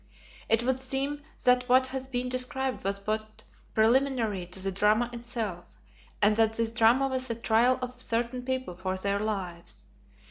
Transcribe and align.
It 0.49 0.63
would 0.63 0.79
seem 0.79 1.21
that 1.43 1.69
what 1.69 1.85
has 1.85 2.07
been 2.07 2.27
described 2.27 2.83
was 2.83 2.97
but 2.97 3.43
preliminary 3.75 4.47
to 4.47 4.59
the 4.59 4.71
drama 4.71 5.11
itself, 5.13 5.77
and 6.23 6.35
that 6.37 6.53
this 6.53 6.71
drama 6.71 7.07
was 7.07 7.27
the 7.27 7.35
trial 7.35 7.77
of 7.83 8.01
certain 8.01 8.41
people 8.43 8.73
for 8.75 8.97
their 8.97 9.19
lives. 9.19 9.85